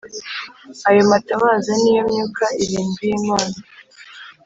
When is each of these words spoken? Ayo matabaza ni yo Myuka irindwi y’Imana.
Ayo 0.89 1.01
matabaza 1.11 1.71
ni 1.81 1.89
yo 1.97 2.01
Myuka 2.09 2.43
irindwi 2.63 3.01
y’Imana. 3.09 3.57